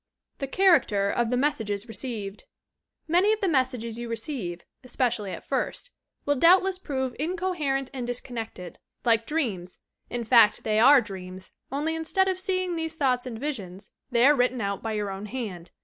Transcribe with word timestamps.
'"THE 0.39 0.47
CHARACTER 0.47 1.11
OF 1.11 1.29
THE 1.29 1.37
MESSAGES 1.37 1.87
RECEIVED 1.87 2.45
Many 3.07 3.33
of 3.33 3.41
the 3.41 3.47
messages 3.47 3.99
you 3.99 4.09
receive, 4.09 4.61
especially 4.83 5.29
at 5.31 5.45
first, 5.45 5.91
will 6.25 6.33
doubtless 6.35 6.79
prove 6.79 7.15
incoherent 7.19 7.91
and 7.93 8.07
disconnected, 8.07 8.79
like 9.05 9.27
dreams; 9.27 9.77
in 10.09 10.23
fact 10.23 10.63
they 10.63 10.79
arc 10.79 11.05
dreams, 11.05 11.51
only 11.71 11.93
instead 11.95 12.27
of 12.27 12.39
seeing 12.39 12.75
these 12.75 12.95
thoughts 12.95 13.27
in 13.27 13.37
visions, 13.37 13.91
they 14.09 14.25
are 14.25 14.33
written 14.35 14.59
out 14.59 14.81
by 14.81 14.93
your 14.93 15.11
own 15.11 15.27
hand. 15.27 15.69